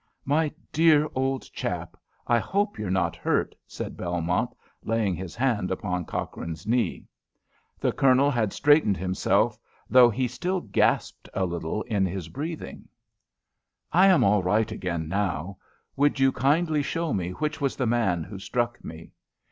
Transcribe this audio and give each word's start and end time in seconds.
"My 0.25 0.51
dear 0.71 1.07
old 1.13 1.43
chap, 1.53 1.95
I 2.25 2.39
hope 2.39 2.79
you're 2.79 2.89
not 2.89 3.15
hurt?" 3.15 3.53
said 3.67 3.95
Belmont, 3.97 4.49
laying 4.83 5.13
his 5.13 5.35
hand 5.35 5.69
upon 5.69 6.05
Cochrane's 6.05 6.65
knee. 6.65 7.05
The 7.79 7.91
Colonel 7.91 8.31
had 8.31 8.51
straightened 8.51 8.97
himself, 8.97 9.59
though 9.91 10.09
he 10.09 10.27
still 10.27 10.59
gasped 10.59 11.29
a 11.35 11.45
little 11.45 11.83
in 11.83 12.07
his 12.07 12.29
breathing. 12.29 12.87
"I 13.93 14.07
am 14.07 14.23
all 14.23 14.41
right 14.41 14.71
again, 14.71 15.07
now. 15.07 15.59
Would 15.95 16.19
you 16.19 16.31
kindly 16.31 16.81
show 16.81 17.13
me 17.13 17.33
which 17.33 17.61
was 17.61 17.75
the 17.75 17.85
man 17.85 18.23
who 18.23 18.39
struck 18.39 18.83
me?" 18.83 19.11